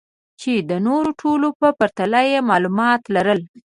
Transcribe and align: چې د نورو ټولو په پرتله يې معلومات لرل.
چې 0.41 0.53
د 0.69 0.71
نورو 0.87 1.09
ټولو 1.21 1.47
په 1.59 1.67
پرتله 1.79 2.21
يې 2.31 2.39
معلومات 2.49 3.01
لرل. 3.15 3.39